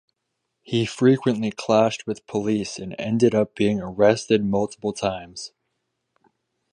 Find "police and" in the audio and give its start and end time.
2.23-2.95